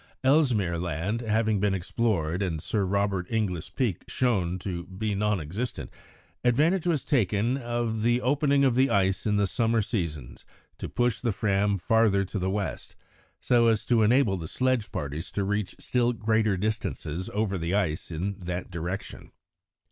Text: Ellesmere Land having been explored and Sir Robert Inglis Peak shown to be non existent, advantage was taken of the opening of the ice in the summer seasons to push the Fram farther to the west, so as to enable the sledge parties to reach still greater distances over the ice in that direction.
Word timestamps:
Ellesmere 0.23 0.79
Land 0.79 1.21
having 1.21 1.59
been 1.59 1.75
explored 1.75 2.41
and 2.41 2.59
Sir 2.59 2.85
Robert 2.85 3.27
Inglis 3.29 3.69
Peak 3.69 4.03
shown 4.07 4.57
to 4.57 4.85
be 4.87 5.13
non 5.13 5.39
existent, 5.39 5.91
advantage 6.43 6.87
was 6.87 7.05
taken 7.05 7.55
of 7.55 8.01
the 8.01 8.19
opening 8.19 8.65
of 8.65 8.73
the 8.73 8.89
ice 8.89 9.27
in 9.27 9.35
the 9.37 9.45
summer 9.45 9.79
seasons 9.83 10.43
to 10.79 10.89
push 10.89 11.19
the 11.21 11.31
Fram 11.31 11.77
farther 11.77 12.25
to 12.25 12.39
the 12.39 12.49
west, 12.49 12.95
so 13.39 13.67
as 13.67 13.85
to 13.85 14.01
enable 14.01 14.37
the 14.37 14.47
sledge 14.47 14.91
parties 14.91 15.29
to 15.33 15.43
reach 15.43 15.75
still 15.77 16.13
greater 16.13 16.57
distances 16.57 17.29
over 17.31 17.59
the 17.59 17.75
ice 17.75 18.09
in 18.09 18.39
that 18.39 18.71
direction. 18.71 19.31